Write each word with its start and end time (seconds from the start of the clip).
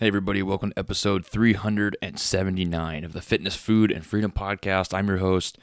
Hey, 0.00 0.06
everybody, 0.06 0.44
welcome 0.44 0.70
to 0.70 0.78
episode 0.78 1.26
379 1.26 3.02
of 3.02 3.12
the 3.12 3.20
Fitness, 3.20 3.56
Food, 3.56 3.90
and 3.90 4.06
Freedom 4.06 4.30
Podcast. 4.30 4.94
I'm 4.94 5.08
your 5.08 5.16
host, 5.16 5.58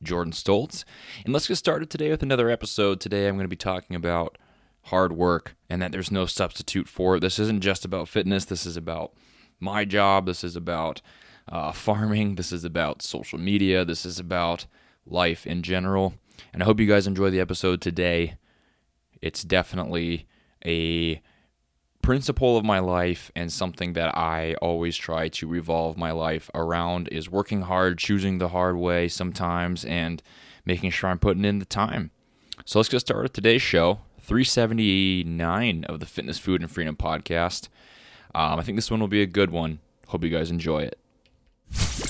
Jordan 0.00 0.32
Stoltz. 0.32 0.84
And 1.24 1.34
let's 1.34 1.48
get 1.48 1.56
started 1.56 1.90
today 1.90 2.08
with 2.08 2.22
another 2.22 2.48
episode. 2.50 3.00
Today, 3.00 3.26
I'm 3.26 3.34
going 3.34 3.46
to 3.46 3.48
be 3.48 3.56
talking 3.56 3.96
about 3.96 4.38
hard 4.82 5.10
work 5.10 5.56
and 5.68 5.82
that 5.82 5.90
there's 5.90 6.12
no 6.12 6.24
substitute 6.24 6.86
for 6.86 7.16
it. 7.16 7.20
This 7.20 7.40
isn't 7.40 7.62
just 7.62 7.84
about 7.84 8.06
fitness, 8.06 8.44
this 8.44 8.64
is 8.64 8.76
about 8.76 9.12
my 9.58 9.84
job, 9.84 10.26
this 10.26 10.44
is 10.44 10.54
about 10.54 11.02
uh, 11.48 11.72
farming, 11.72 12.36
this 12.36 12.52
is 12.52 12.62
about 12.62 13.02
social 13.02 13.40
media, 13.40 13.84
this 13.84 14.06
is 14.06 14.20
about 14.20 14.66
life 15.04 15.48
in 15.48 15.64
general. 15.64 16.14
And 16.52 16.62
I 16.62 16.66
hope 16.66 16.78
you 16.78 16.86
guys 16.86 17.08
enjoy 17.08 17.30
the 17.30 17.40
episode 17.40 17.80
today. 17.80 18.36
It's 19.20 19.42
definitely 19.42 20.28
a 20.64 21.20
principle 22.02 22.56
of 22.56 22.64
my 22.64 22.78
life 22.78 23.30
and 23.36 23.52
something 23.52 23.92
that 23.94 24.16
I 24.16 24.54
always 24.54 24.96
try 24.96 25.28
to 25.28 25.46
revolve 25.46 25.96
my 25.96 26.10
life 26.10 26.50
around 26.54 27.08
is 27.08 27.30
working 27.30 27.62
hard, 27.62 27.98
choosing 27.98 28.38
the 28.38 28.48
hard 28.48 28.76
way 28.76 29.08
sometimes, 29.08 29.84
and 29.84 30.22
making 30.64 30.90
sure 30.90 31.10
I'm 31.10 31.18
putting 31.18 31.44
in 31.44 31.58
the 31.58 31.64
time. 31.64 32.10
So 32.64 32.78
let's 32.78 32.88
get 32.88 33.00
started 33.00 33.24
with 33.24 33.32
today's 33.32 33.62
show, 33.62 34.00
379 34.20 35.84
of 35.84 36.00
the 36.00 36.06
Fitness, 36.06 36.38
Food, 36.38 36.60
and 36.62 36.70
Freedom 36.70 36.96
podcast. 36.96 37.68
Um, 38.34 38.58
I 38.58 38.62
think 38.62 38.76
this 38.76 38.90
one 38.90 39.00
will 39.00 39.08
be 39.08 39.22
a 39.22 39.26
good 39.26 39.50
one. 39.50 39.80
Hope 40.08 40.24
you 40.24 40.30
guys 40.30 40.50
enjoy 40.50 40.82
it. 40.82 42.09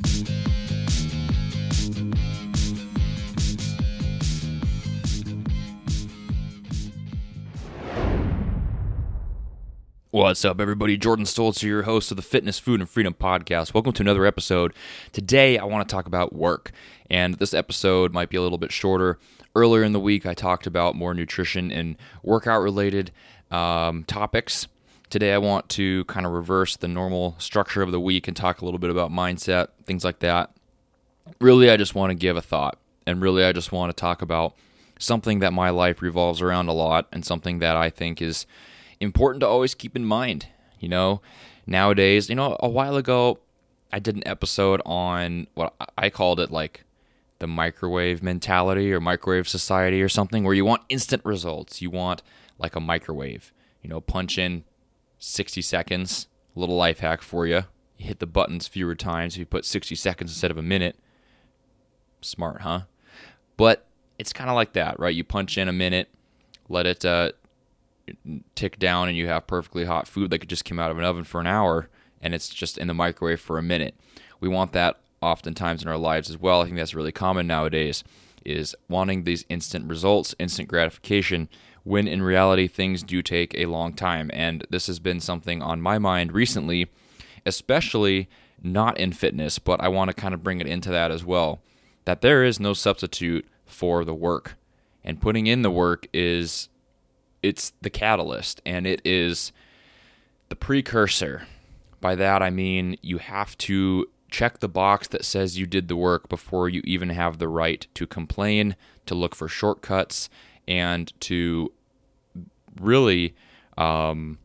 What's 10.13 10.43
up, 10.43 10.59
everybody? 10.59 10.97
Jordan 10.97 11.23
Stoltz, 11.23 11.63
your 11.63 11.83
host 11.83 12.11
of 12.11 12.17
the 12.17 12.21
Fitness, 12.21 12.59
Food, 12.59 12.81
and 12.81 12.89
Freedom 12.89 13.13
podcast. 13.13 13.73
Welcome 13.73 13.93
to 13.93 14.03
another 14.03 14.25
episode. 14.25 14.73
Today, 15.13 15.57
I 15.57 15.63
want 15.63 15.87
to 15.87 15.95
talk 15.95 16.05
about 16.05 16.33
work, 16.33 16.73
and 17.09 17.35
this 17.35 17.53
episode 17.53 18.11
might 18.11 18.29
be 18.29 18.35
a 18.35 18.41
little 18.41 18.57
bit 18.57 18.73
shorter. 18.73 19.17
Earlier 19.55 19.83
in 19.83 19.93
the 19.93 20.01
week, 20.01 20.25
I 20.25 20.33
talked 20.33 20.67
about 20.67 20.97
more 20.97 21.13
nutrition 21.13 21.71
and 21.71 21.95
workout 22.23 22.61
related 22.61 23.11
um, 23.51 24.03
topics. 24.03 24.67
Today, 25.09 25.31
I 25.31 25.37
want 25.37 25.69
to 25.69 26.03
kind 26.05 26.25
of 26.25 26.33
reverse 26.33 26.75
the 26.75 26.89
normal 26.89 27.35
structure 27.37 27.81
of 27.81 27.93
the 27.93 27.99
week 28.01 28.27
and 28.27 28.35
talk 28.35 28.59
a 28.59 28.65
little 28.65 28.81
bit 28.81 28.89
about 28.89 29.11
mindset, 29.11 29.69
things 29.85 30.03
like 30.03 30.19
that. 30.19 30.51
Really, 31.39 31.69
I 31.69 31.77
just 31.77 31.95
want 31.95 32.09
to 32.09 32.15
give 32.15 32.35
a 32.35 32.41
thought, 32.41 32.77
and 33.07 33.21
really, 33.21 33.45
I 33.45 33.53
just 33.53 33.71
want 33.71 33.95
to 33.95 34.01
talk 34.01 34.21
about 34.21 34.57
something 34.99 35.39
that 35.39 35.53
my 35.53 35.69
life 35.69 36.01
revolves 36.01 36.41
around 36.41 36.67
a 36.67 36.73
lot 36.73 37.07
and 37.13 37.23
something 37.23 37.59
that 37.59 37.77
I 37.77 37.89
think 37.89 38.21
is 38.21 38.45
important 39.01 39.41
to 39.41 39.47
always 39.47 39.75
keep 39.75 39.95
in 39.95 40.05
mind. 40.05 40.47
You 40.79 40.89
know, 40.89 41.21
nowadays, 41.67 42.29
you 42.29 42.35
know, 42.35 42.55
a 42.59 42.69
while 42.69 42.95
ago, 42.95 43.39
I 43.91 43.99
did 43.99 44.15
an 44.15 44.25
episode 44.25 44.81
on 44.85 45.47
what 45.53 45.73
I 45.97 46.09
called 46.09 46.39
it 46.39 46.51
like 46.51 46.85
the 47.39 47.47
microwave 47.47 48.23
mentality 48.23 48.93
or 48.93 48.99
microwave 48.99 49.49
society 49.49 50.01
or 50.01 50.09
something, 50.09 50.43
where 50.43 50.53
you 50.53 50.63
want 50.63 50.83
instant 50.89 51.23
results. 51.25 51.81
You 51.81 51.89
want 51.89 52.21
like 52.57 52.75
a 52.75 52.79
microwave, 52.79 53.51
you 53.81 53.89
know, 53.89 53.99
punch 53.99 54.37
in 54.37 54.63
60 55.19 55.61
seconds, 55.61 56.27
little 56.55 56.75
life 56.75 56.99
hack 56.99 57.21
for 57.21 57.45
you. 57.45 57.63
You 57.97 58.07
hit 58.07 58.19
the 58.19 58.27
buttons 58.27 58.67
fewer 58.67 58.95
times 58.95 59.35
if 59.35 59.39
you 59.39 59.45
put 59.45 59.65
60 59.65 59.95
seconds 59.95 60.31
instead 60.31 60.51
of 60.51 60.57
a 60.57 60.63
minute. 60.63 60.97
Smart, 62.21 62.61
huh? 62.61 62.81
But 63.57 63.85
it's 64.17 64.33
kind 64.33 64.49
of 64.49 64.55
like 64.55 64.73
that, 64.73 64.99
right? 64.99 65.13
You 65.13 65.23
punch 65.23 65.57
in 65.57 65.67
a 65.67 65.73
minute, 65.73 66.09
let 66.69 66.85
it 66.85 67.03
uh, 67.03 67.31
tick 68.55 68.79
down 68.79 69.07
and 69.07 69.17
you 69.17 69.27
have 69.27 69.47
perfectly 69.47 69.85
hot 69.85 70.07
food 70.07 70.31
that 70.31 70.39
could 70.39 70.49
just 70.49 70.65
come 70.65 70.79
out 70.79 70.91
of 70.91 70.97
an 70.97 71.03
oven 71.03 71.23
for 71.23 71.41
an 71.41 71.47
hour 71.47 71.89
and 72.21 72.33
it's 72.33 72.49
just 72.49 72.77
in 72.77 72.87
the 72.87 72.93
microwave 72.93 73.39
for 73.39 73.57
a 73.57 73.63
minute. 73.63 73.95
We 74.39 74.49
want 74.49 74.73
that 74.73 74.99
oftentimes 75.21 75.83
in 75.83 75.89
our 75.89 75.97
lives 75.97 76.29
as 76.29 76.37
well. 76.37 76.61
I 76.61 76.65
think 76.65 76.77
that's 76.77 76.95
really 76.95 77.11
common 77.11 77.47
nowadays 77.47 78.03
is 78.45 78.75
wanting 78.89 79.23
these 79.23 79.45
instant 79.49 79.87
results, 79.87 80.33
instant 80.39 80.67
gratification 80.67 81.47
when 81.83 82.07
in 82.07 82.21
reality 82.21 82.67
things 82.67 83.03
do 83.03 83.21
take 83.21 83.53
a 83.55 83.65
long 83.65 83.93
time. 83.93 84.29
And 84.33 84.65
this 84.69 84.87
has 84.87 84.99
been 84.99 85.19
something 85.19 85.61
on 85.61 85.81
my 85.81 85.97
mind 85.97 86.31
recently, 86.31 86.89
especially 87.45 88.29
not 88.61 88.97
in 88.97 89.11
fitness, 89.11 89.59
but 89.59 89.81
I 89.81 89.87
want 89.87 90.09
to 90.09 90.15
kind 90.15 90.33
of 90.33 90.43
bring 90.43 90.59
it 90.61 90.67
into 90.67 90.91
that 90.91 91.11
as 91.11 91.25
well. 91.25 91.61
That 92.05 92.21
there 92.21 92.43
is 92.43 92.59
no 92.59 92.73
substitute 92.73 93.47
for 93.65 94.03
the 94.05 94.13
work. 94.13 94.55
And 95.03 95.21
putting 95.21 95.47
in 95.47 95.61
the 95.61 95.71
work 95.71 96.07
is 96.13 96.69
it's 97.43 97.73
the 97.81 97.89
catalyst 97.89 98.61
and 98.65 98.85
it 98.85 99.01
is 99.05 99.51
the 100.49 100.55
precursor. 100.55 101.47
By 101.99 102.15
that 102.15 102.41
I 102.41 102.49
mean 102.49 102.97
you 103.01 103.17
have 103.19 103.57
to 103.59 104.07
check 104.31 104.59
the 104.59 104.69
box 104.69 105.07
that 105.09 105.25
says 105.25 105.59
you 105.59 105.67
did 105.67 105.87
the 105.87 105.95
work 105.95 106.29
before 106.29 106.69
you 106.69 106.81
even 106.85 107.09
have 107.09 107.37
the 107.37 107.49
right 107.49 107.85
to 107.93 108.07
complain, 108.07 108.75
to 109.05 109.13
look 109.13 109.35
for 109.35 109.47
shortcuts, 109.47 110.29
and 110.67 111.11
to 111.19 111.71
really 112.79 113.35
um, 113.77 114.39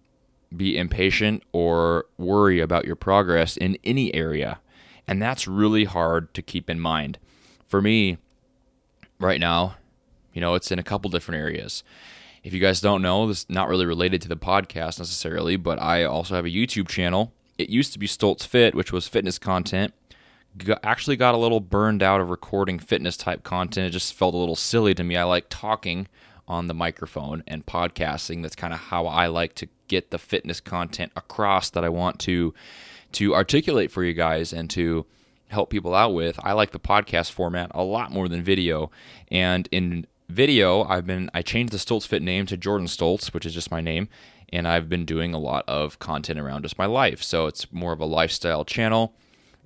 be 0.54 0.76
impatient 0.76 1.42
or 1.52 2.06
worry 2.18 2.60
about 2.60 2.84
your 2.84 2.96
progress 2.96 3.56
in 3.56 3.78
any 3.84 4.12
area. 4.14 4.58
And 5.06 5.22
that's 5.22 5.46
really 5.46 5.84
hard 5.84 6.34
to 6.34 6.42
keep 6.42 6.68
in 6.68 6.80
mind. 6.80 7.18
For 7.68 7.80
me, 7.80 8.18
right 9.20 9.40
now, 9.40 9.76
you 10.32 10.40
know, 10.40 10.54
it's 10.54 10.72
in 10.72 10.78
a 10.78 10.84
couple 10.84 11.10
different 11.10 11.40
areas. 11.40 11.84
If 12.46 12.54
you 12.54 12.60
guys 12.60 12.80
don't 12.80 13.02
know, 13.02 13.26
this 13.26 13.40
is 13.40 13.46
not 13.48 13.68
really 13.68 13.86
related 13.86 14.22
to 14.22 14.28
the 14.28 14.36
podcast 14.36 15.00
necessarily, 15.00 15.56
but 15.56 15.82
I 15.82 16.04
also 16.04 16.36
have 16.36 16.44
a 16.44 16.48
YouTube 16.48 16.86
channel. 16.86 17.32
It 17.58 17.70
used 17.70 17.92
to 17.94 17.98
be 17.98 18.06
Stoltz 18.06 18.46
Fit, 18.46 18.72
which 18.72 18.92
was 18.92 19.08
fitness 19.08 19.36
content. 19.36 19.92
Actually 20.84 21.16
got 21.16 21.34
a 21.34 21.38
little 21.38 21.58
burned 21.58 22.04
out 22.04 22.20
of 22.20 22.30
recording 22.30 22.78
fitness 22.78 23.16
type 23.16 23.42
content. 23.42 23.88
It 23.88 23.90
just 23.90 24.14
felt 24.14 24.32
a 24.32 24.36
little 24.36 24.54
silly 24.54 24.94
to 24.94 25.02
me. 25.02 25.16
I 25.16 25.24
like 25.24 25.46
talking 25.50 26.06
on 26.46 26.68
the 26.68 26.72
microphone 26.72 27.42
and 27.48 27.66
podcasting. 27.66 28.42
That's 28.42 28.54
kind 28.54 28.72
of 28.72 28.78
how 28.78 29.08
I 29.08 29.26
like 29.26 29.56
to 29.56 29.66
get 29.88 30.12
the 30.12 30.18
fitness 30.18 30.60
content 30.60 31.10
across 31.16 31.70
that 31.70 31.82
I 31.82 31.88
want 31.88 32.20
to 32.20 32.54
to 33.10 33.34
articulate 33.34 33.90
for 33.90 34.04
you 34.04 34.14
guys 34.14 34.52
and 34.52 34.70
to 34.70 35.04
help 35.48 35.70
people 35.70 35.96
out 35.96 36.14
with. 36.14 36.38
I 36.44 36.52
like 36.52 36.70
the 36.70 36.78
podcast 36.78 37.32
format 37.32 37.72
a 37.74 37.82
lot 37.82 38.12
more 38.12 38.28
than 38.28 38.44
video. 38.44 38.92
And 39.32 39.68
in 39.72 40.06
video, 40.28 40.84
I've 40.84 41.06
been 41.06 41.30
I 41.34 41.42
changed 41.42 41.72
the 41.72 41.78
Stoltz 41.78 42.06
Fit 42.06 42.22
name 42.22 42.46
to 42.46 42.56
Jordan 42.56 42.86
Stoltz, 42.86 43.32
which 43.32 43.46
is 43.46 43.54
just 43.54 43.70
my 43.70 43.80
name, 43.80 44.08
and 44.52 44.66
I've 44.66 44.88
been 44.88 45.04
doing 45.04 45.34
a 45.34 45.38
lot 45.38 45.64
of 45.68 45.98
content 45.98 46.38
around 46.38 46.62
just 46.62 46.78
my 46.78 46.86
life. 46.86 47.22
So 47.22 47.46
it's 47.46 47.72
more 47.72 47.92
of 47.92 48.00
a 48.00 48.06
lifestyle 48.06 48.64
channel. 48.64 49.14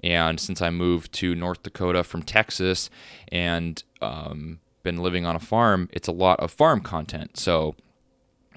And 0.03 0.41
since 0.41 0.63
I 0.63 0.71
moved 0.71 1.13
to 1.15 1.35
North 1.35 1.63
Dakota 1.63 2.03
from 2.05 2.23
Texas 2.23 2.89
and 3.29 3.83
um, 4.01 4.61
been 4.83 4.99
living 4.99 5.27
on 5.27 5.37
a 5.37 5.41
farm, 5.41 5.89
it's 5.93 6.09
a 6.09 6.13
lot 6.13 6.41
of 6.41 6.51
farm 6.51 6.81
content. 6.81 7.37
So 7.37 7.75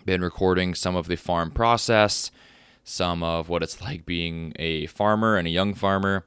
been 0.06 0.22
recording 0.22 0.74
some 0.74 0.96
of 0.96 1.08
the 1.08 1.16
farm 1.16 1.52
process, 1.52 2.32
some 2.84 3.24
of 3.24 3.50
what 3.50 3.64
it's 3.64 3.82
like 3.82 4.06
being 4.06 4.54
a 4.58 4.86
farmer 4.88 5.36
and 5.36 5.48
a 5.48 5.52
young 5.52 5.74
farmer. 5.74 6.26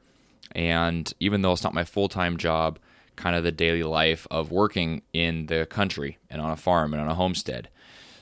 And 0.53 1.13
even 1.21 1.43
though 1.43 1.53
it's 1.53 1.65
not 1.65 1.75
my 1.75 1.85
full 1.85 2.09
time 2.09 2.37
job, 2.37 2.79
kind 3.17 3.37
of 3.37 3.45
the 3.45 3.53
daily 3.53 3.83
life 3.83 4.27
of 4.31 4.51
working 4.51 5.03
in 5.13 5.47
the 5.47 5.67
country 5.67 6.19
and 6.31 6.41
on 6.41 6.51
a 6.51 6.57
farm 6.57 6.93
and 6.93 7.03
on 7.03 7.09
a 7.09 7.15
homestead. 7.15 7.69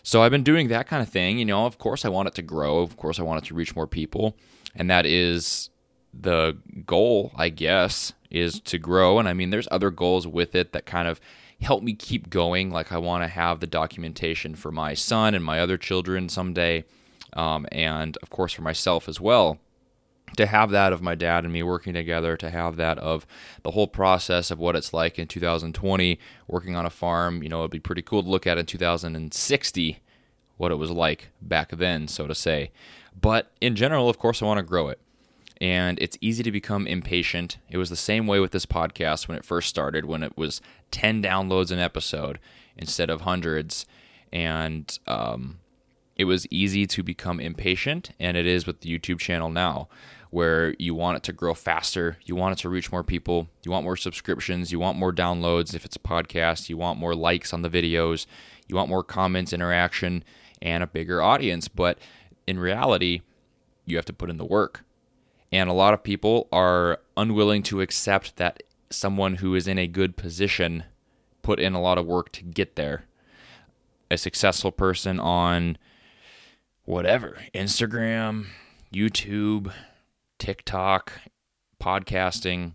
So 0.03 0.23
I've 0.23 0.31
been 0.31 0.43
doing 0.43 0.69
that 0.69 0.87
kind 0.87 1.03
of 1.03 1.09
thing. 1.09 1.39
You 1.39 1.45
know, 1.45 1.67
of 1.67 1.79
course, 1.79 2.05
I 2.05 2.09
want 2.09 2.29
it 2.29 2.35
to 2.35 2.43
grow. 2.43 2.81
Of 2.81 2.97
course, 2.97 3.19
I 3.19 3.23
want 3.23 3.45
it 3.45 3.49
to 3.49 3.55
reach 3.55 3.75
more 3.75 3.87
people. 3.87 4.37
And 4.75 4.91
that 4.91 5.07
is 5.07 5.71
the 6.13 6.57
goal, 6.87 7.33
I 7.37 7.49
guess, 7.49 8.13
is 8.31 8.61
to 8.61 8.79
grow. 8.79 9.19
And 9.19 9.29
I 9.29 9.33
mean, 9.33 9.51
there's 9.51 9.69
other 9.71 9.91
goals 9.91 10.27
with 10.27 10.55
it 10.55 10.73
that 10.73 10.87
kind 10.87 11.09
of 11.09 11.21
help 11.61 11.83
me 11.83 11.95
keep 11.95 12.31
going. 12.31 12.71
Like, 12.71 12.93
I 12.93 12.99
want 12.99 13.25
to 13.25 13.29
have 13.29 13.61
the 13.61 13.67
documentation 13.67 14.55
for 14.55 14.71
my 14.71 14.95
son 14.95 15.35
and 15.35 15.45
my 15.45 15.61
other 15.61 15.79
children 15.79 16.29
someday. 16.29 16.85
Um, 17.33 17.67
and 17.73 18.17
of 18.23 18.31
course, 18.31 18.53
for 18.53 18.63
myself 18.63 19.09
as 19.09 19.21
well 19.21 19.59
to 20.37 20.47
have 20.47 20.71
that 20.71 20.93
of 20.93 21.01
my 21.03 21.15
dad 21.15 21.45
and 21.45 21.53
me 21.53 21.63
working 21.63 21.95
together, 21.95 22.37
to 22.37 22.51
have 22.51 22.77
that 22.77 22.99
of 22.99 23.27
the 23.63 23.71
whole 23.71 23.87
process 23.87 24.51
of 24.51 24.59
what 24.59 24.75
it's 24.75 24.93
like 24.93 25.19
in 25.19 25.29
2020 25.29 26.19
working 26.49 26.75
on 26.75 26.87
a 26.87 26.91
farm, 26.91 27.43
you 27.43 27.49
know, 27.49 27.61
it'd 27.61 27.71
be 27.71 27.79
pretty 27.79 28.03
cool 28.03 28.23
to 28.23 28.29
look 28.29 28.47
at 28.47 28.59
in 28.59 28.67
2060 28.67 30.01
what 30.57 30.73
it 30.73 30.77
was 30.77 30.91
like 30.91 31.29
back 31.41 31.71
then, 31.71 32.09
so 32.09 32.27
to 32.27 32.35
say. 32.35 32.71
But 33.21 33.53
in 33.61 33.77
general, 33.77 34.09
of 34.09 34.19
course, 34.19 34.43
I 34.43 34.47
want 34.47 34.59
to 34.59 34.63
grow 34.65 34.89
it. 34.89 34.99
and 35.61 35.99
it's 36.01 36.19
easy 36.21 36.43
to 36.43 36.51
become 36.51 36.87
impatient. 36.87 37.59
It 37.71 37.79
was 37.79 37.89
the 37.89 37.97
same 37.97 38.27
way 38.27 38.41
with 38.41 38.51
this 38.51 38.67
podcast 38.67 39.29
when 39.29 39.39
it 39.39 39.45
first 39.45 39.69
started, 39.69 40.05
when 40.05 40.23
it 40.25 40.37
was 40.37 40.61
10 40.91 41.23
downloads 41.23 41.71
an 41.71 41.79
episode 41.79 42.41
instead 42.77 43.09
of 43.09 43.21
hundreds. 43.23 43.87
And 44.33 44.99
um, 45.07 45.61
it 46.17 46.25
was 46.25 46.47
easy 46.51 46.87
to 46.87 47.03
become 47.03 47.41
impatient, 47.41 48.11
and 48.21 48.37
it 48.37 48.47
is 48.47 48.67
with 48.67 48.81
the 48.81 48.99
YouTube 48.99 49.19
channel 49.19 49.51
now, 49.51 49.89
where 50.31 50.75
you 50.79 50.95
want 50.95 51.17
it 51.17 51.23
to 51.25 51.33
grow 51.33 51.55
faster, 51.55 52.19
you 52.25 52.37
want 52.37 52.59
it 52.59 52.63
to 52.63 52.69
reach 52.69 52.93
more 52.93 53.05
people, 53.05 53.49
you 53.65 53.71
want 53.71 53.85
more 53.85 53.97
subscriptions, 53.97 54.73
you 54.73 54.79
want 54.79 54.99
more 54.99 55.13
downloads 55.13 55.75
if 55.75 55.85
it's 55.85 55.97
a 55.97 56.01
podcast, 56.01 56.69
you 56.69 56.77
want 56.77 56.99
more 56.99 57.15
likes 57.15 57.53
on 57.53 57.63
the 57.63 57.71
videos, 57.71 58.27
you 58.69 58.77
want 58.77 58.89
more 58.89 59.05
comments, 59.05 59.53
interaction, 59.53 60.25
and 60.63 60.83
a 60.83 60.89
bigger 60.89 61.21
audience. 61.21 61.69
But 61.69 61.99
in 62.47 62.59
reality, 62.59 63.23
you 63.85 63.97
have 63.97 64.07
to 64.07 64.13
put 64.13 64.31
in 64.31 64.37
the 64.37 64.45
work. 64.45 64.85
And 65.53 65.71
a 65.71 65.75
lot 65.75 65.95
of 65.95 66.03
people 66.03 66.49
are 66.51 67.01
unwilling 67.17 67.63
to 67.65 67.81
accept 67.81 68.37
that 68.37 68.63
someone 68.91 69.37
who 69.37 69.55
is 69.55 69.69
in 69.69 69.79
a 69.79 69.87
good 69.87 70.17
position 70.17 70.85
put 71.43 71.61
in 71.61 71.75
a 71.75 71.81
lot 71.81 71.99
of 71.99 72.07
work 72.07 72.33
to 72.33 72.43
get 72.43 72.77
there. 72.77 73.05
A 74.11 74.19
successful 74.19 74.73
person 74.73 75.21
on 75.21 75.79
whatever, 76.85 77.39
Instagram, 77.55 78.47
YouTube, 78.93 79.73
TikTok, 80.39 81.13
podcasting, 81.83 82.73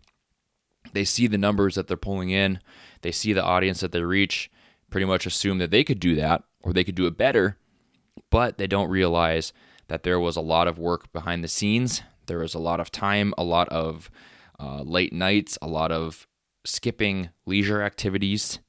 they 0.93 1.03
see 1.03 1.27
the 1.27 1.37
numbers 1.37 1.75
that 1.75 1.87
they're 1.87 1.97
pulling 1.97 2.29
in, 2.29 2.59
they 3.01 3.11
see 3.11 3.33
the 3.33 3.43
audience 3.43 3.79
that 3.81 3.91
they 3.91 4.01
reach, 4.01 4.49
pretty 4.89 5.05
much 5.05 5.25
assume 5.25 5.59
that 5.59 5.71
they 5.71 5.83
could 5.83 5.99
do 5.99 6.15
that 6.15 6.43
or 6.61 6.73
they 6.73 6.83
could 6.83 6.95
do 6.95 7.05
it 7.05 7.17
better, 7.17 7.57
but 8.29 8.57
they 8.57 8.67
don't 8.67 8.89
realize 8.89 9.53
that 9.87 10.03
there 10.03 10.19
was 10.19 10.35
a 10.35 10.41
lot 10.41 10.67
of 10.67 10.77
work 10.77 11.11
behind 11.13 11.43
the 11.43 11.47
scenes. 11.47 12.01
There 12.25 12.39
was 12.39 12.53
a 12.53 12.59
lot 12.59 12.79
of 12.79 12.91
time, 12.91 13.33
a 13.37 13.43
lot 13.43 13.69
of 13.69 14.09
uh, 14.59 14.81
late 14.81 15.13
nights, 15.13 15.57
a 15.61 15.67
lot 15.67 15.91
of 15.91 16.27
skipping 16.65 17.29
leisure 17.45 17.81
activities 17.81 18.59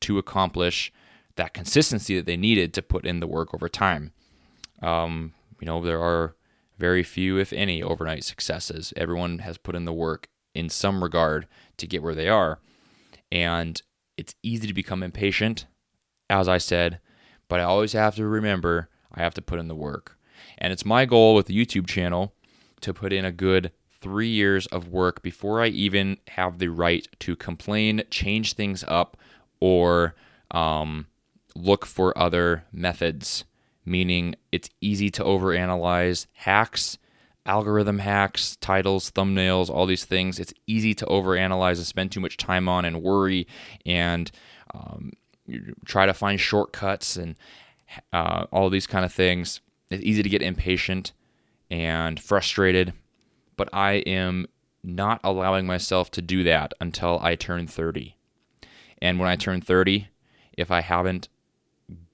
to 0.00 0.18
accomplish 0.18 0.92
that 1.36 1.54
consistency 1.54 2.16
that 2.16 2.26
they 2.26 2.36
needed 2.36 2.72
to 2.74 2.82
put 2.82 3.06
in 3.06 3.20
the 3.20 3.26
work 3.26 3.54
over 3.54 3.68
time. 3.68 4.12
Um, 4.82 5.32
you 5.60 5.66
know, 5.66 5.82
there 5.82 6.02
are 6.02 6.34
very 6.78 7.02
few, 7.02 7.38
if 7.38 7.52
any, 7.52 7.82
overnight 7.82 8.24
successes. 8.24 8.92
Everyone 8.96 9.38
has 9.38 9.58
put 9.58 9.76
in 9.76 9.84
the 9.84 9.92
work 9.92 10.26
in 10.54 10.68
some 10.68 11.02
regard 11.02 11.46
to 11.76 11.86
get 11.86 12.02
where 12.02 12.14
they 12.14 12.28
are. 12.28 12.58
And 13.30 13.80
it's 14.16 14.34
easy 14.42 14.66
to 14.66 14.74
become 14.74 15.02
impatient, 15.02 15.66
as 16.28 16.48
I 16.48 16.58
said, 16.58 17.00
but 17.48 17.60
I 17.60 17.64
always 17.64 17.92
have 17.92 18.16
to 18.16 18.26
remember 18.26 18.88
I 19.12 19.20
have 19.22 19.34
to 19.34 19.42
put 19.42 19.58
in 19.58 19.68
the 19.68 19.74
work. 19.74 20.18
And 20.58 20.72
it's 20.72 20.84
my 20.84 21.04
goal 21.04 21.34
with 21.34 21.46
the 21.46 21.56
YouTube 21.56 21.86
channel 21.86 22.34
to 22.80 22.92
put 22.92 23.12
in 23.12 23.24
a 23.24 23.32
good 23.32 23.72
three 24.00 24.28
years 24.28 24.66
of 24.66 24.88
work 24.88 25.22
before 25.22 25.62
I 25.62 25.68
even 25.68 26.18
have 26.28 26.58
the 26.58 26.68
right 26.68 27.06
to 27.20 27.36
complain, 27.36 28.02
change 28.10 28.54
things 28.54 28.84
up, 28.88 29.16
or 29.60 30.14
um, 30.50 31.06
look 31.54 31.86
for 31.86 32.16
other 32.18 32.64
methods. 32.72 33.44
Meaning, 33.84 34.36
it's 34.52 34.70
easy 34.80 35.10
to 35.10 35.24
overanalyze 35.24 36.26
hacks, 36.32 36.98
algorithm 37.44 37.98
hacks, 37.98 38.56
titles, 38.56 39.10
thumbnails, 39.10 39.68
all 39.68 39.86
these 39.86 40.04
things. 40.04 40.38
It's 40.38 40.54
easy 40.66 40.94
to 40.94 41.06
overanalyze 41.06 41.78
and 41.78 41.86
spend 41.86 42.12
too 42.12 42.20
much 42.20 42.36
time 42.36 42.68
on 42.68 42.84
and 42.84 43.02
worry 43.02 43.46
and 43.84 44.30
um, 44.72 45.12
try 45.84 46.06
to 46.06 46.14
find 46.14 46.40
shortcuts 46.40 47.16
and 47.16 47.36
uh, 48.12 48.46
all 48.52 48.70
these 48.70 48.86
kind 48.86 49.04
of 49.04 49.12
things. 49.12 49.60
It's 49.90 50.04
easy 50.04 50.22
to 50.22 50.28
get 50.28 50.42
impatient 50.42 51.12
and 51.70 52.20
frustrated, 52.20 52.92
but 53.56 53.68
I 53.72 53.94
am 53.94 54.46
not 54.84 55.20
allowing 55.22 55.66
myself 55.66 56.10
to 56.12 56.22
do 56.22 56.44
that 56.44 56.72
until 56.80 57.18
I 57.20 57.34
turn 57.34 57.66
30. 57.66 58.16
And 59.00 59.18
when 59.18 59.28
I 59.28 59.36
turn 59.36 59.60
30, 59.60 60.08
if 60.56 60.70
I 60.70 60.80
haven't 60.80 61.28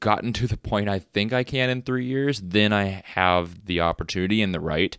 gotten 0.00 0.32
to 0.34 0.46
the 0.46 0.56
point 0.56 0.88
I 0.88 0.98
think 0.98 1.32
I 1.32 1.44
can 1.44 1.70
in 1.70 1.82
three 1.82 2.04
years, 2.04 2.40
then 2.40 2.72
I 2.72 3.02
have 3.06 3.66
the 3.66 3.80
opportunity 3.80 4.42
and 4.42 4.54
the 4.54 4.60
right 4.60 4.96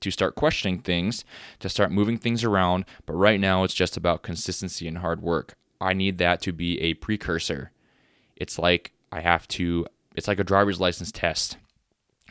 to 0.00 0.10
start 0.10 0.34
questioning 0.34 0.80
things, 0.80 1.24
to 1.60 1.68
start 1.68 1.90
moving 1.90 2.18
things 2.18 2.44
around. 2.44 2.84
But 3.06 3.14
right 3.14 3.40
now, 3.40 3.64
it's 3.64 3.74
just 3.74 3.96
about 3.96 4.22
consistency 4.22 4.86
and 4.86 4.98
hard 4.98 5.22
work. 5.22 5.54
I 5.80 5.92
need 5.92 6.18
that 6.18 6.40
to 6.42 6.52
be 6.52 6.80
a 6.80 6.94
precursor. 6.94 7.72
It's 8.36 8.58
like 8.58 8.92
I 9.10 9.20
have 9.20 9.48
to, 9.48 9.86
it's 10.14 10.28
like 10.28 10.38
a 10.38 10.44
driver's 10.44 10.80
license 10.80 11.10
test. 11.10 11.56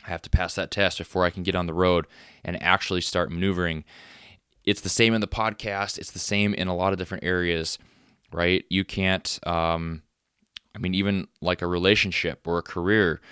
I 0.06 0.10
have 0.10 0.22
to 0.22 0.30
pass 0.30 0.54
that 0.54 0.70
test 0.70 0.98
before 0.98 1.24
I 1.24 1.30
can 1.30 1.42
get 1.42 1.56
on 1.56 1.66
the 1.66 1.74
road 1.74 2.06
and 2.44 2.60
actually 2.62 3.00
start 3.00 3.30
maneuvering. 3.30 3.84
It's 4.64 4.80
the 4.80 4.88
same 4.88 5.14
in 5.14 5.20
the 5.20 5.28
podcast. 5.28 5.98
It's 5.98 6.12
the 6.12 6.18
same 6.18 6.54
in 6.54 6.68
a 6.68 6.76
lot 6.76 6.92
of 6.92 6.98
different 6.98 7.24
areas, 7.24 7.78
right? 8.32 8.64
You 8.68 8.84
can't, 8.84 9.38
um, 9.44 10.02
I 10.76 10.78
mean, 10.78 10.94
even 10.94 11.26
like 11.40 11.62
a 11.62 11.66
relationship 11.66 12.46
or 12.46 12.58
a 12.58 12.62
career, 12.62 13.22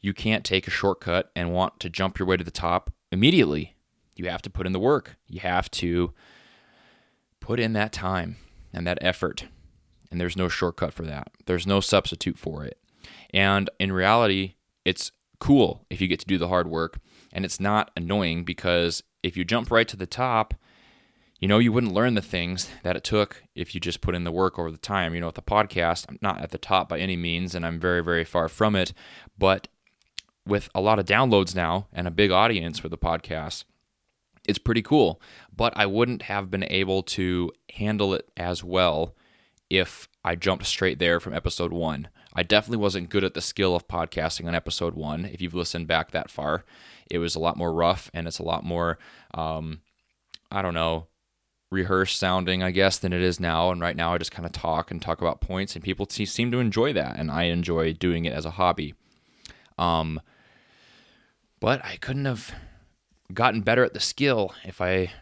you 0.00 0.12
can't 0.12 0.44
take 0.44 0.66
a 0.66 0.70
shortcut 0.70 1.30
and 1.36 1.52
want 1.52 1.78
to 1.80 1.88
jump 1.88 2.18
your 2.18 2.26
way 2.26 2.36
to 2.36 2.42
the 2.42 2.50
top 2.50 2.92
immediately. 3.12 3.76
You 4.16 4.28
have 4.28 4.42
to 4.42 4.50
put 4.50 4.66
in 4.66 4.72
the 4.72 4.80
work. 4.80 5.16
You 5.28 5.40
have 5.40 5.70
to 5.72 6.12
put 7.38 7.60
in 7.60 7.72
that 7.74 7.92
time 7.92 8.36
and 8.72 8.84
that 8.84 8.98
effort. 9.00 9.46
And 10.10 10.20
there's 10.20 10.36
no 10.36 10.48
shortcut 10.48 10.92
for 10.92 11.04
that. 11.04 11.30
There's 11.46 11.68
no 11.68 11.78
substitute 11.78 12.36
for 12.36 12.64
it. 12.64 12.78
And 13.32 13.70
in 13.78 13.92
reality, 13.92 14.54
it's 14.84 15.12
cool 15.38 15.86
if 15.88 16.00
you 16.00 16.08
get 16.08 16.18
to 16.20 16.26
do 16.26 16.36
the 16.36 16.48
hard 16.48 16.68
work 16.68 16.98
and 17.32 17.44
it's 17.44 17.60
not 17.60 17.92
annoying 17.96 18.44
because 18.44 19.04
if 19.22 19.36
you 19.36 19.44
jump 19.44 19.70
right 19.70 19.88
to 19.88 19.96
the 19.96 20.06
top, 20.06 20.54
you 21.42 21.48
know, 21.48 21.58
you 21.58 21.72
wouldn't 21.72 21.92
learn 21.92 22.14
the 22.14 22.22
things 22.22 22.70
that 22.84 22.94
it 22.94 23.02
took 23.02 23.42
if 23.56 23.74
you 23.74 23.80
just 23.80 24.00
put 24.00 24.14
in 24.14 24.22
the 24.22 24.30
work 24.30 24.60
over 24.60 24.70
the 24.70 24.78
time. 24.78 25.12
You 25.12 25.20
know, 25.20 25.26
with 25.26 25.34
the 25.34 25.42
podcast, 25.42 26.06
I'm 26.08 26.16
not 26.22 26.40
at 26.40 26.52
the 26.52 26.56
top 26.56 26.88
by 26.88 27.00
any 27.00 27.16
means 27.16 27.56
and 27.56 27.66
I'm 27.66 27.80
very, 27.80 28.00
very 28.00 28.24
far 28.24 28.48
from 28.48 28.76
it. 28.76 28.92
But 29.36 29.66
with 30.46 30.70
a 30.72 30.80
lot 30.80 31.00
of 31.00 31.04
downloads 31.04 31.56
now 31.56 31.88
and 31.92 32.06
a 32.06 32.12
big 32.12 32.30
audience 32.30 32.78
for 32.78 32.88
the 32.88 32.96
podcast, 32.96 33.64
it's 34.46 34.60
pretty 34.60 34.82
cool. 34.82 35.20
But 35.54 35.76
I 35.76 35.84
wouldn't 35.84 36.22
have 36.22 36.48
been 36.48 36.64
able 36.70 37.02
to 37.02 37.50
handle 37.74 38.14
it 38.14 38.30
as 38.36 38.62
well 38.62 39.16
if 39.68 40.08
I 40.24 40.36
jumped 40.36 40.66
straight 40.66 41.00
there 41.00 41.18
from 41.18 41.34
episode 41.34 41.72
one. 41.72 42.06
I 42.32 42.44
definitely 42.44 42.78
wasn't 42.78 43.10
good 43.10 43.24
at 43.24 43.34
the 43.34 43.40
skill 43.40 43.74
of 43.74 43.88
podcasting 43.88 44.46
on 44.46 44.54
episode 44.54 44.94
one. 44.94 45.24
If 45.24 45.40
you've 45.40 45.54
listened 45.54 45.88
back 45.88 46.12
that 46.12 46.30
far, 46.30 46.64
it 47.10 47.18
was 47.18 47.34
a 47.34 47.40
lot 47.40 47.56
more 47.56 47.72
rough 47.72 48.12
and 48.14 48.28
it's 48.28 48.38
a 48.38 48.44
lot 48.44 48.62
more, 48.62 49.00
um, 49.34 49.80
I 50.52 50.62
don't 50.62 50.74
know, 50.74 51.08
rehearsed 51.72 52.18
sounding, 52.18 52.62
I 52.62 52.70
guess, 52.70 52.98
than 52.98 53.12
it 53.12 53.22
is 53.22 53.40
now. 53.40 53.70
And 53.70 53.80
right 53.80 53.96
now, 53.96 54.14
I 54.14 54.18
just 54.18 54.30
kind 54.30 54.46
of 54.46 54.52
talk 54.52 54.90
and 54.90 55.00
talk 55.00 55.20
about 55.20 55.40
points, 55.40 55.74
and 55.74 55.82
people 55.82 56.06
t- 56.06 56.26
seem 56.26 56.50
to 56.52 56.60
enjoy 56.60 56.92
that, 56.92 57.16
and 57.16 57.30
I 57.30 57.44
enjoy 57.44 57.94
doing 57.94 58.24
it 58.26 58.32
as 58.32 58.44
a 58.44 58.52
hobby. 58.52 58.94
Um, 59.78 60.20
but 61.58 61.84
I 61.84 61.96
couldn't 61.96 62.26
have 62.26 62.54
gotten 63.32 63.62
better 63.62 63.82
at 63.82 63.94
the 63.94 64.00
skill 64.00 64.54
if 64.64 64.80
I 64.80 65.12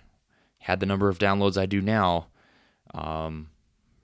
had 0.58 0.80
the 0.80 0.86
number 0.86 1.08
of 1.08 1.18
downloads 1.18 1.56
I 1.56 1.66
do 1.66 1.80
now, 1.80 2.26
um, 2.92 3.48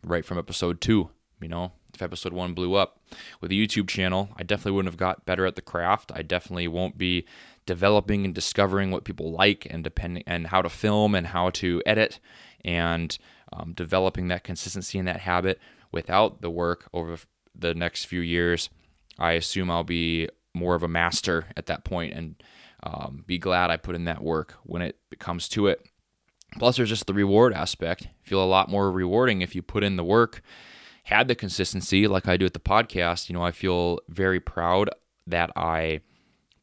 right 0.05 0.25
from 0.25 0.39
episode 0.39 0.81
two. 0.81 1.11
You 1.41 1.49
know, 1.49 1.73
if 1.93 2.01
episode 2.01 2.33
one 2.33 2.55
blew 2.55 2.75
up. 2.75 3.01
With 3.41 3.51
a 3.53 3.55
YouTube 3.55 3.89
channel, 3.89 4.31
I 4.37 4.43
definitely 4.43 4.73
wouldn't 4.73 4.93
have 4.93 4.99
got 4.99 5.27
better 5.27 5.47
at 5.47 5.55
the 5.55 5.63
craft. 5.63 6.11
I 6.15 6.23
definitely 6.23 6.67
won't 6.69 6.99
be 6.99 7.25
developing 7.67 8.25
and 8.25 8.35
discovering 8.35 8.91
what 8.91 9.05
people 9.05 9.33
like 9.33 9.67
and 9.71 9.85
depending 9.85 10.23
and 10.27 10.47
how 10.49 10.63
to 10.63 10.69
film 10.69 11.15
and 11.15 11.29
how 11.29 11.51
to 11.51 11.83
edit 11.85 12.21
and 12.65 13.19
um, 13.53 13.73
developing 13.73 14.29
that 14.29 14.45
consistency 14.45 14.99
and 14.99 15.07
that 15.09 15.21
habit 15.21 15.61
without 15.93 16.41
the 16.41 16.51
work 16.51 16.89
over 16.93 17.19
the 17.55 17.75
next 17.75 18.05
few 18.05 18.21
years. 18.21 18.71
I 19.19 19.33
assume 19.33 19.71
I'll 19.71 19.85
be 19.85 20.29
more 20.55 20.75
of 20.75 20.83
a 20.83 20.89
master 20.89 21.47
at 21.57 21.67
that 21.67 21.85
point 21.85 22.15
and 22.15 22.43
um, 22.83 23.25
be 23.27 23.39
glad 23.39 23.71
I 23.71 23.77
put 23.77 23.95
in 23.95 24.05
that 24.05 24.23
work 24.23 24.55
when 24.63 24.83
it 24.83 24.97
comes 25.19 25.49
to 25.51 25.67
it. 25.67 25.85
Plus, 26.59 26.77
there's 26.77 26.89
just 26.89 27.07
the 27.07 27.15
reward 27.15 27.53
aspect. 27.53 28.09
Feel 28.23 28.43
a 28.43 28.47
lot 28.47 28.71
more 28.71 28.91
rewarding 28.91 29.43
if 29.43 29.55
you 29.55 29.63
put 29.63 29.85
in 29.85 29.97
the 29.97 30.05
work 30.05 30.43
had 31.07 31.29
the 31.29 31.37
consistency 31.37 32.09
like 32.09 32.27
I 32.27 32.37
do 32.37 32.47
at 32.47 32.53
the 32.53 32.59
podcast, 32.59 33.29
you 33.29 33.35
know, 33.35 33.43
I 33.43 33.53
feel 33.53 34.01
very 34.09 34.41
proud 34.41 34.91
that 35.29 35.53
I 35.55 36.01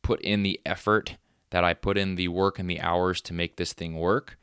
put 0.03 0.21
in 0.21 0.43
the 0.43 0.59
effort, 0.65 1.17
that 1.49 1.63
I 1.63 1.73
put 1.73 1.97
in 1.97 2.15
the 2.15 2.27
work 2.27 2.59
and 2.59 2.69
the 2.69 2.81
hours 2.81 3.21
to 3.21 3.33
make 3.33 3.55
this 3.55 3.73
thing 3.73 3.95
work. 3.95 4.37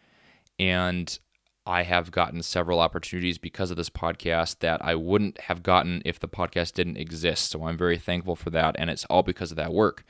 And 0.59 1.19
I 1.67 1.83
have 1.83 2.11
gotten 2.11 2.43
several 2.43 2.81
opportunities 2.81 3.39
because 3.39 3.71
of 3.71 3.77
this 3.77 3.91
podcast 3.91 4.61
that 4.61 4.85
I 4.85 4.95
wouldn't 4.95 5.41
have 5.43 5.63
gotten 5.63 6.03
if 6.05 6.19
the 6.19 6.29
podcast 6.29 6.75
didn't 6.75 6.97
exist. 6.97 7.51
So 7.51 7.65
I'm 7.65 7.77
very 7.77 7.99
thankful 7.99 8.37
for 8.37 8.51
that. 8.51 8.77
And 8.79 8.91
it's 8.91 9.05
all 9.07 9.23
because 9.23 9.51
of 9.51 9.57
that 9.57 9.73
work. 9.73 10.05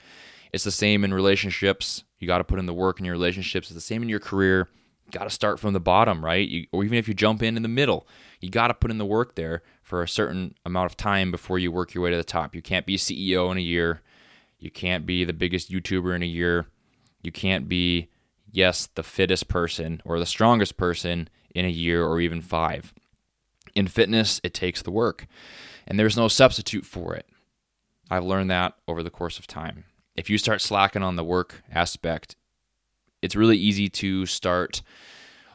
It's 0.53 0.65
the 0.65 0.71
same 0.71 1.05
in 1.05 1.15
relationships. 1.15 2.05
You 2.19 2.27
got 2.27 2.39
to 2.39 2.45
put 2.45 2.59
in 2.59 2.67
the 2.67 2.75
work 2.75 2.99
in 2.99 3.05
your 3.05 3.15
relationships. 3.15 3.69
It's 3.69 3.75
the 3.75 3.81
same 3.81 4.03
in 4.03 4.09
your 4.09 4.21
career. 4.21 4.69
You 5.07 5.19
got 5.19 5.25
to 5.25 5.31
start 5.31 5.59
from 5.59 5.73
the 5.73 5.81
bottom, 5.81 6.25
right? 6.25 6.49
You, 6.49 6.67
or 6.73 6.85
even 6.85 6.99
if 6.99 7.09
you 7.09 7.15
jump 7.15 7.43
in 7.43 7.57
in 7.57 7.63
the 7.63 7.69
middle, 7.69 8.07
you 8.41 8.51
got 8.51 8.69
to 8.69 8.75
put 8.75 8.91
in 8.91 8.99
the 8.99 9.07
work 9.07 9.35
there 9.35 9.63
for 9.83 10.03
a 10.03 10.09
certain 10.09 10.55
amount 10.65 10.87
of 10.87 10.97
time 10.97 11.31
before 11.31 11.59
you 11.59 11.73
work 11.73 11.95
your 11.95 12.05
way 12.05 12.11
to 12.11 12.17
the 12.17 12.25
top. 12.25 12.55
You 12.55 12.63
can't 12.63 12.87
be 12.87 12.97
CEO 12.97 13.51
in 13.51 13.59
a 13.59 13.63
year. 13.63 14.03
You 14.61 14.71
can't 14.71 15.07
be 15.07 15.25
the 15.25 15.33
biggest 15.33 15.71
YouTuber 15.71 16.15
in 16.15 16.23
a 16.23 16.27
year. 16.27 16.67
You 17.23 17.33
can't 17.33 17.69
be 17.69 18.09
yes, 18.53 18.89
the 18.95 19.03
fittest 19.03 19.49
person 19.49 20.03
or 20.05 20.19
the 20.19 20.27
strongest 20.27 20.77
person 20.77 21.29
in 21.55 21.65
a 21.65 21.71
year 21.71 22.05
or 22.05 22.21
even 22.21 22.41
five. 22.41 22.95
In 23.75 23.89
fitness, 23.89 24.41
it 24.45 24.53
takes 24.53 24.83
the 24.83 24.91
work, 24.91 25.27
and 25.87 25.99
there's 25.99 26.17
no 26.17 26.29
substitute 26.29 26.85
for 26.85 27.15
it. 27.15 27.27
I've 28.11 28.25
learned 28.25 28.51
that 28.51 28.75
over 28.87 29.03
the 29.03 29.11
course 29.11 29.39
of 29.39 29.47
time. 29.47 29.85
If 30.15 30.29
you 30.29 30.37
start 30.37 30.61
slacking 30.61 31.03
on 31.03 31.17
the 31.17 31.25
work 31.25 31.63
aspect, 31.71 32.37
it's 33.23 33.37
really 33.37 33.57
easy 33.57 33.89
to 33.89 34.27
start 34.27 34.83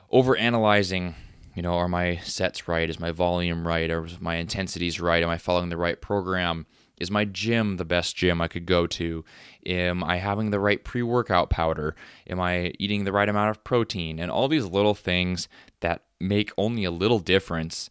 over 0.10 0.36
analyzing 0.38 1.16
you 1.56 1.62
know 1.62 1.74
are 1.74 1.88
my 1.88 2.18
sets 2.18 2.68
right 2.68 2.90
is 2.90 3.00
my 3.00 3.12
volume 3.12 3.68
right 3.68 3.90
is 3.90 4.22
my 4.22 4.36
intensities 4.36 5.00
right 5.00 5.24
am 5.24 5.30
i 5.30 5.38
following 5.38 5.70
the 5.70 5.78
right 5.78 6.00
program 6.02 6.68
is 7.00 7.12
my 7.12 7.26
gym 7.26 7.78
the 7.78 7.86
best 7.86 8.16
gym 8.16 8.42
i 8.42 8.48
could 8.48 8.66
go 8.66 8.88
to? 8.88 9.24
Am 9.66 10.04
i 10.04 10.18
having 10.18 10.52
the 10.52 10.60
right 10.60 10.84
pre-workout 10.84 11.50
powder? 11.50 11.96
Am 12.30 12.40
i 12.40 12.74
eating 12.80 13.04
the 13.04 13.12
right 13.12 13.30
amount 13.30 13.50
of 13.50 13.64
protein? 13.64 14.20
And 14.20 14.32
all 14.32 14.48
these 14.48 14.66
little 14.66 14.96
things 14.96 15.48
that 15.82 16.04
make 16.20 16.52
only 16.58 16.84
a 16.84 16.92
little 16.92 17.20
difference 17.20 17.90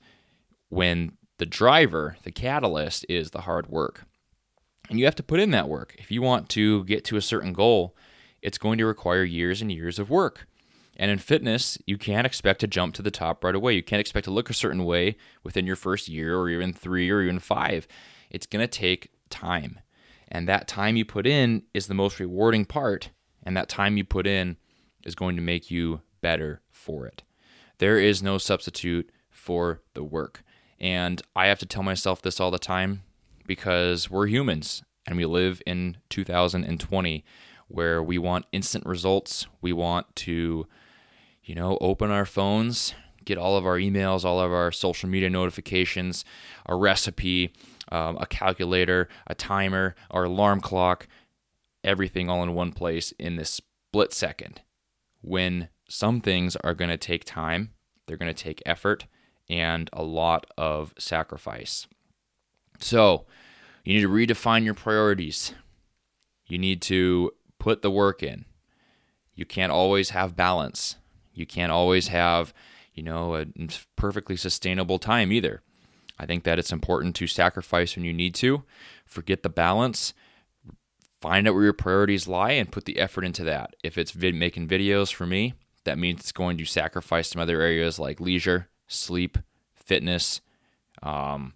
when 0.68 1.12
the 1.38 1.46
driver 1.46 2.16
the 2.24 2.32
catalyst 2.32 3.04
is 3.08 3.30
the 3.30 3.42
hard 3.42 3.68
work. 3.68 4.04
And 4.90 4.98
you 4.98 5.04
have 5.06 5.16
to 5.16 5.22
put 5.22 5.40
in 5.40 5.50
that 5.52 5.68
work. 5.68 5.94
If 5.98 6.10
you 6.10 6.20
want 6.20 6.48
to 6.50 6.84
get 6.84 7.04
to 7.06 7.16
a 7.16 7.22
certain 7.22 7.52
goal 7.52 7.96
it's 8.44 8.58
going 8.58 8.78
to 8.78 8.86
require 8.86 9.24
years 9.24 9.62
and 9.62 9.72
years 9.72 9.98
of 9.98 10.10
work. 10.10 10.46
And 10.96 11.10
in 11.10 11.18
fitness, 11.18 11.76
you 11.86 11.98
can't 11.98 12.26
expect 12.26 12.60
to 12.60 12.68
jump 12.68 12.94
to 12.94 13.02
the 13.02 13.10
top 13.10 13.42
right 13.42 13.54
away. 13.54 13.72
You 13.72 13.82
can't 13.82 13.98
expect 14.00 14.26
to 14.26 14.30
look 14.30 14.48
a 14.48 14.54
certain 14.54 14.84
way 14.84 15.16
within 15.42 15.66
your 15.66 15.74
first 15.74 16.08
year 16.08 16.36
or 16.38 16.48
even 16.50 16.72
three 16.72 17.10
or 17.10 17.22
even 17.22 17.40
five. 17.40 17.88
It's 18.34 18.46
going 18.46 18.62
to 18.62 18.66
take 18.66 19.12
time. 19.30 19.78
And 20.28 20.48
that 20.48 20.66
time 20.66 20.96
you 20.96 21.04
put 21.04 21.26
in 21.26 21.62
is 21.72 21.86
the 21.86 21.94
most 21.94 22.18
rewarding 22.18 22.64
part. 22.64 23.10
And 23.44 23.56
that 23.56 23.68
time 23.68 23.96
you 23.96 24.04
put 24.04 24.26
in 24.26 24.56
is 25.04 25.14
going 25.14 25.36
to 25.36 25.42
make 25.42 25.70
you 25.70 26.00
better 26.20 26.60
for 26.70 27.06
it. 27.06 27.22
There 27.78 27.98
is 27.98 28.22
no 28.22 28.38
substitute 28.38 29.10
for 29.30 29.82
the 29.94 30.02
work. 30.02 30.42
And 30.80 31.22
I 31.36 31.46
have 31.46 31.58
to 31.60 31.66
tell 31.66 31.82
myself 31.82 32.22
this 32.22 32.40
all 32.40 32.50
the 32.50 32.58
time 32.58 33.02
because 33.46 34.10
we're 34.10 34.26
humans 34.26 34.82
and 35.06 35.16
we 35.16 35.26
live 35.26 35.62
in 35.66 35.98
2020 36.10 37.24
where 37.68 38.02
we 38.02 38.18
want 38.18 38.46
instant 38.52 38.84
results. 38.86 39.46
We 39.60 39.72
want 39.72 40.14
to 40.16 40.66
you 41.44 41.54
know, 41.54 41.76
open 41.80 42.10
our 42.10 42.24
phones, 42.24 42.94
get 43.24 43.38
all 43.38 43.56
of 43.56 43.66
our 43.66 43.76
emails, 43.76 44.24
all 44.24 44.40
of 44.40 44.52
our 44.52 44.72
social 44.72 45.08
media 45.08 45.30
notifications, 45.30 46.24
a 46.66 46.74
recipe, 46.74 47.52
um, 47.94 48.18
a 48.20 48.26
calculator, 48.26 49.08
a 49.28 49.36
timer, 49.36 49.94
our 50.10 50.24
alarm 50.24 50.60
clock, 50.60 51.06
everything 51.84 52.28
all 52.28 52.42
in 52.42 52.52
one 52.52 52.72
place 52.72 53.12
in 53.20 53.36
this 53.36 53.50
split 53.50 54.12
second. 54.12 54.62
When 55.20 55.68
some 55.88 56.20
things 56.20 56.56
are 56.56 56.74
going 56.74 56.90
to 56.90 56.96
take 56.96 57.24
time, 57.24 57.70
they're 58.06 58.16
going 58.16 58.34
to 58.34 58.42
take 58.42 58.60
effort 58.66 59.06
and 59.48 59.88
a 59.92 60.02
lot 60.02 60.46
of 60.58 60.92
sacrifice. 60.98 61.86
So, 62.80 63.26
you 63.84 63.94
need 63.94 64.00
to 64.00 64.34
redefine 64.34 64.64
your 64.64 64.74
priorities. 64.74 65.54
You 66.46 66.58
need 66.58 66.82
to 66.82 67.30
put 67.60 67.82
the 67.82 67.90
work 67.90 68.22
in. 68.22 68.44
You 69.36 69.44
can't 69.44 69.70
always 69.70 70.10
have 70.10 70.34
balance. 70.34 70.96
You 71.32 71.46
can't 71.46 71.70
always 71.70 72.08
have, 72.08 72.52
you 72.92 73.04
know, 73.04 73.36
a 73.36 73.46
perfectly 73.94 74.36
sustainable 74.36 74.98
time 74.98 75.30
either. 75.30 75.62
I 76.18 76.26
think 76.26 76.44
that 76.44 76.58
it's 76.58 76.72
important 76.72 77.16
to 77.16 77.26
sacrifice 77.26 77.96
when 77.96 78.04
you 78.04 78.12
need 78.12 78.34
to, 78.36 78.62
forget 79.04 79.42
the 79.42 79.48
balance, 79.48 80.14
find 81.20 81.48
out 81.48 81.54
where 81.54 81.64
your 81.64 81.72
priorities 81.72 82.28
lie, 82.28 82.52
and 82.52 82.70
put 82.70 82.84
the 82.84 82.98
effort 82.98 83.24
into 83.24 83.44
that. 83.44 83.74
If 83.82 83.98
it's 83.98 84.12
vid- 84.12 84.34
making 84.34 84.68
videos 84.68 85.12
for 85.12 85.26
me, 85.26 85.54
that 85.84 85.98
means 85.98 86.20
it's 86.20 86.32
going 86.32 86.56
to 86.58 86.64
sacrifice 86.64 87.30
some 87.30 87.42
other 87.42 87.60
areas 87.60 87.98
like 87.98 88.20
leisure, 88.20 88.68
sleep, 88.86 89.38
fitness, 89.74 90.40
um, 91.02 91.54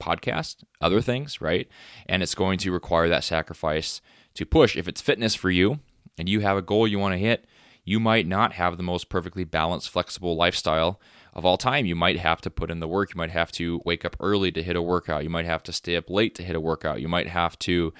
podcast, 0.00 0.64
other 0.80 1.00
things, 1.00 1.40
right? 1.40 1.68
And 2.06 2.22
it's 2.22 2.34
going 2.34 2.58
to 2.58 2.72
require 2.72 3.08
that 3.08 3.24
sacrifice 3.24 4.00
to 4.34 4.44
push. 4.44 4.76
If 4.76 4.88
it's 4.88 5.00
fitness 5.00 5.34
for 5.34 5.50
you 5.50 5.80
and 6.18 6.28
you 6.28 6.40
have 6.40 6.56
a 6.56 6.62
goal 6.62 6.86
you 6.86 6.98
want 6.98 7.14
to 7.14 7.18
hit, 7.18 7.46
you 7.84 8.00
might 8.00 8.26
not 8.26 8.54
have 8.54 8.76
the 8.76 8.82
most 8.82 9.08
perfectly 9.08 9.44
balanced, 9.44 9.90
flexible 9.90 10.36
lifestyle 10.36 11.00
of 11.36 11.44
all 11.44 11.58
time. 11.58 11.84
You 11.84 11.94
might 11.94 12.18
have 12.18 12.40
to 12.40 12.50
put 12.50 12.70
in 12.70 12.80
the 12.80 12.88
work. 12.88 13.10
You 13.14 13.18
might 13.18 13.30
have 13.30 13.52
to 13.52 13.82
wake 13.84 14.06
up 14.06 14.16
early 14.18 14.50
to 14.52 14.62
hit 14.62 14.74
a 14.74 14.82
workout. 14.82 15.22
You 15.22 15.30
might 15.30 15.44
have 15.44 15.62
to 15.64 15.72
stay 15.72 15.94
up 15.94 16.08
late 16.08 16.34
to 16.36 16.42
hit 16.42 16.56
a 16.56 16.60
workout. 16.60 17.02
You 17.02 17.08
might 17.08 17.28
have 17.28 17.58
to 17.60 17.92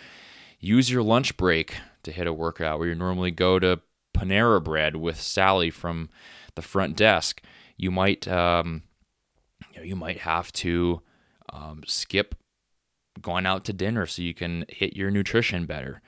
use 0.58 0.90
your 0.90 1.02
lunch 1.02 1.36
break 1.36 1.76
to 2.02 2.10
hit 2.10 2.26
a 2.26 2.32
workout 2.32 2.78
where 2.78 2.88
you 2.88 2.94
normally 2.94 3.30
go 3.30 3.58
to 3.58 3.80
Panera 4.16 4.64
Bread 4.64 4.96
with 4.96 5.20
Sally 5.20 5.70
from 5.70 6.08
the 6.54 6.62
front 6.62 6.96
desk. 6.96 7.42
You 7.76 7.90
might, 7.90 8.26
um, 8.26 8.84
you, 9.74 9.80
know, 9.80 9.84
you 9.84 9.96
might 9.96 10.20
have 10.20 10.50
to 10.54 11.02
um, 11.52 11.82
skip 11.86 12.34
going 13.20 13.44
out 13.44 13.66
to 13.66 13.74
dinner 13.74 14.06
so 14.06 14.22
you 14.22 14.32
can 14.32 14.64
hit 14.70 14.96
your 14.96 15.10
nutrition 15.10 15.66
better. 15.66 16.00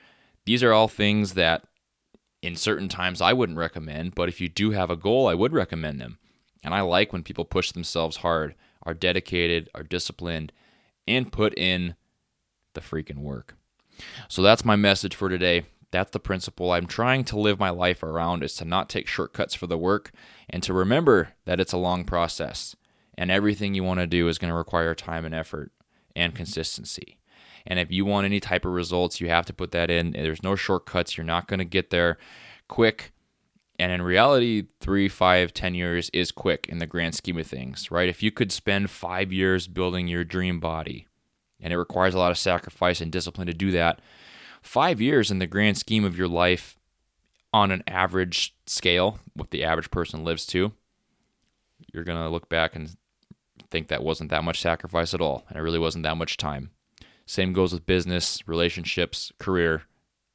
These 0.47 0.63
are 0.63 0.73
all 0.73 0.87
things 0.87 1.35
that 1.35 1.63
in 2.41 2.55
certain 2.55 2.89
times 2.89 3.21
I 3.21 3.33
wouldn't 3.33 3.59
recommend, 3.59 4.15
but 4.15 4.29
if 4.29 4.41
you 4.41 4.49
do 4.49 4.71
have 4.71 4.89
a 4.89 4.95
goal, 4.95 5.27
I 5.27 5.35
would 5.35 5.53
recommend 5.53 6.01
them. 6.01 6.17
And 6.63 6.73
I 6.73 6.81
like 6.81 7.13
when 7.13 7.23
people 7.23 7.45
push 7.45 7.71
themselves 7.71 8.17
hard, 8.17 8.55
are 8.83 8.93
dedicated, 8.93 9.69
are 9.73 9.83
disciplined, 9.83 10.51
and 11.07 11.31
put 11.31 11.57
in 11.57 11.95
the 12.73 12.81
freaking 12.81 13.19
work. 13.19 13.55
So 14.27 14.41
that's 14.41 14.65
my 14.65 14.75
message 14.75 15.15
for 15.15 15.29
today. 15.29 15.65
That's 15.91 16.11
the 16.11 16.19
principle 16.19 16.71
I'm 16.71 16.85
trying 16.85 17.23
to 17.25 17.39
live 17.39 17.59
my 17.59 17.71
life 17.71 18.03
around 18.03 18.43
is 18.43 18.55
to 18.55 18.65
not 18.65 18.89
take 18.89 19.07
shortcuts 19.07 19.55
for 19.55 19.67
the 19.67 19.77
work 19.77 20.11
and 20.49 20.61
to 20.63 20.73
remember 20.73 21.33
that 21.45 21.59
it's 21.59 21.73
a 21.73 21.77
long 21.77 22.03
process 22.05 22.75
and 23.17 23.31
everything 23.31 23.73
you 23.73 23.83
want 23.83 23.99
to 23.99 24.07
do 24.07 24.27
is 24.27 24.37
going 24.37 24.51
to 24.51 24.57
require 24.57 24.93
time 24.95 25.25
and 25.25 25.33
effort 25.33 25.71
and 26.15 26.35
consistency. 26.35 27.17
And 27.65 27.79
if 27.79 27.91
you 27.91 28.05
want 28.05 28.25
any 28.25 28.39
type 28.39 28.65
of 28.65 28.71
results, 28.71 29.19
you 29.19 29.29
have 29.29 29.45
to 29.47 29.53
put 29.53 29.71
that 29.71 29.91
in. 29.91 30.11
There's 30.11 30.43
no 30.43 30.55
shortcuts. 30.55 31.17
You're 31.17 31.25
not 31.25 31.47
going 31.47 31.57
to 31.59 31.65
get 31.65 31.89
there 31.89 32.17
quick. 32.67 33.11
And 33.79 33.93
in 33.93 34.01
reality, 34.01 34.65
three, 34.81 35.07
five, 35.07 35.53
ten 35.53 35.73
years 35.73 36.09
is 36.09 36.31
quick 36.31 36.67
in 36.67 36.79
the 36.79 36.85
grand 36.85 37.15
scheme 37.15 37.37
of 37.37 37.47
things, 37.47 37.89
right? 37.89 38.09
If 38.09 38.21
you 38.21 38.29
could 38.29 38.51
spend 38.51 38.89
five 38.89 39.31
years 39.31 39.67
building 39.67 40.09
your 40.09 40.25
dream 40.25 40.59
body, 40.59 41.07
and 41.61 41.71
it 41.71 41.77
requires 41.77 42.13
a 42.13 42.19
lot 42.19 42.31
of 42.31 42.37
sacrifice 42.37 42.99
and 42.99 43.09
discipline 43.09 43.47
to 43.47 43.53
do 43.53 43.71
that, 43.71 44.01
five 44.61 44.99
years 44.99 45.31
in 45.31 45.39
the 45.39 45.47
grand 45.47 45.77
scheme 45.77 46.03
of 46.03 46.17
your 46.17 46.27
life 46.27 46.77
on 47.53 47.71
an 47.71 47.81
average 47.87 48.53
scale, 48.67 49.19
what 49.33 49.51
the 49.51 49.63
average 49.63 49.89
person 49.91 50.25
lives 50.25 50.45
to, 50.47 50.73
you're 51.93 52.03
going 52.03 52.21
to 52.21 52.29
look 52.29 52.49
back 52.49 52.75
and 52.75 52.97
think 53.71 53.87
that 53.87 54.03
wasn't 54.03 54.29
that 54.29 54.43
much 54.43 54.59
sacrifice 54.59 55.13
at 55.13 55.21
all. 55.21 55.45
And 55.47 55.57
it 55.57 55.61
really 55.61 55.79
wasn't 55.79 56.03
that 56.03 56.17
much 56.17 56.35
time. 56.37 56.71
Same 57.25 57.53
goes 57.53 57.71
with 57.71 57.85
business, 57.85 58.45
relationships, 58.47 59.31
career, 59.39 59.83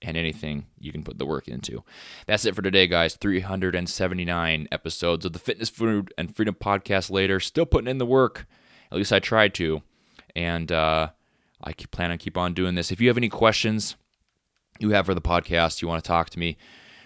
and 0.04 0.16
anything 0.16 0.66
you 0.78 0.92
can 0.92 1.02
put 1.02 1.18
the 1.18 1.26
work 1.26 1.48
into. 1.48 1.82
That's 2.26 2.44
it 2.44 2.54
for 2.54 2.62
today, 2.62 2.86
guys. 2.86 3.16
379 3.16 4.68
episodes 4.70 5.24
of 5.24 5.32
the 5.32 5.38
Fitness, 5.38 5.70
Food, 5.70 6.12
and 6.16 6.34
Freedom 6.34 6.54
Podcast 6.54 7.10
later. 7.10 7.40
Still 7.40 7.66
putting 7.66 7.88
in 7.88 7.98
the 7.98 8.06
work. 8.06 8.46
At 8.90 8.98
least 8.98 9.12
I 9.12 9.18
tried 9.18 9.54
to. 9.54 9.82
And 10.36 10.70
uh, 10.70 11.10
I 11.62 11.72
plan 11.72 12.10
on 12.10 12.18
keep 12.18 12.36
on 12.36 12.54
doing 12.54 12.74
this. 12.74 12.90
If 12.92 13.00
you 13.00 13.08
have 13.08 13.16
any 13.16 13.28
questions 13.28 13.96
you 14.78 14.90
have 14.90 15.06
for 15.06 15.14
the 15.14 15.20
podcast, 15.20 15.82
you 15.82 15.88
want 15.88 16.02
to 16.02 16.08
talk 16.08 16.30
to 16.30 16.38
me, 16.38 16.56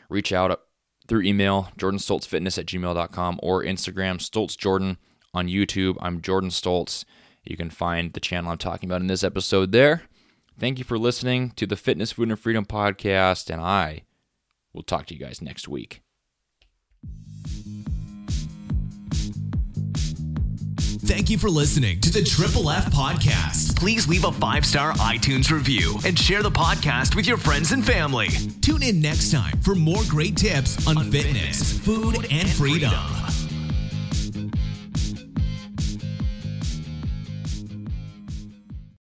reach 0.08 0.32
out 0.32 0.60
through 1.06 1.22
email, 1.22 1.68
jordanstoltzfitness 1.78 2.58
at 2.58 2.66
gmail.com 2.66 3.40
or 3.42 3.62
Instagram, 3.62 4.18
Stoltz 4.18 4.56
Jordan. 4.56 4.98
On 5.34 5.46
YouTube, 5.46 5.98
I'm 6.00 6.22
Jordan 6.22 6.48
Stoltz. 6.48 7.04
You 7.44 7.56
can 7.56 7.68
find 7.68 8.12
the 8.14 8.20
channel 8.20 8.50
I'm 8.50 8.58
talking 8.58 8.88
about 8.88 9.02
in 9.02 9.08
this 9.08 9.22
episode 9.22 9.72
there. 9.72 10.02
Thank 10.58 10.78
you 10.78 10.84
for 10.84 10.98
listening 10.98 11.50
to 11.50 11.66
the 11.66 11.76
Fitness, 11.76 12.10
Food, 12.12 12.30
and 12.30 12.38
Freedom 12.38 12.66
podcast, 12.66 13.48
and 13.48 13.60
I 13.60 14.02
will 14.72 14.82
talk 14.82 15.06
to 15.06 15.14
you 15.14 15.20
guys 15.20 15.40
next 15.40 15.68
week. 15.68 16.02
Thank 21.06 21.30
you 21.30 21.38
for 21.38 21.48
listening 21.48 22.00
to 22.00 22.10
the 22.10 22.24
Triple 22.24 22.70
F 22.70 22.86
Podcast. 22.86 23.78
Please 23.78 24.08
leave 24.08 24.24
a 24.24 24.32
five 24.32 24.66
star 24.66 24.92
iTunes 24.94 25.50
review 25.52 25.96
and 26.04 26.18
share 26.18 26.42
the 26.42 26.50
podcast 26.50 27.14
with 27.14 27.28
your 27.28 27.38
friends 27.38 27.70
and 27.70 27.86
family. 27.86 28.28
Tune 28.60 28.82
in 28.82 29.00
next 29.00 29.30
time 29.30 29.56
for 29.60 29.76
more 29.76 30.02
great 30.08 30.36
tips 30.36 30.86
on, 30.88 30.98
on 30.98 31.10
fitness, 31.10 31.78
fitness, 31.78 31.78
food, 31.78 32.26
and 32.32 32.48
freedom. 32.48 32.90
freedom. 32.90 33.37